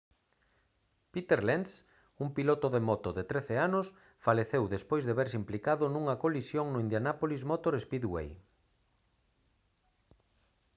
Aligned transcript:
peter 1.15 1.39
lenz 1.47 1.71
un 2.23 2.29
piloto 2.37 2.67
de 2.75 2.81
moto 2.89 3.09
de 3.17 3.23
13 3.31 3.55
anos 3.67 3.85
faleceu 4.25 4.63
despois 4.75 5.03
de 5.05 5.17
verse 5.21 5.39
implicado 5.41 5.83
nunha 5.89 6.19
colisión 6.23 6.65
no 6.69 6.81
indianapolis 6.85 7.41
motor 7.51 7.73
speedway 7.85 8.29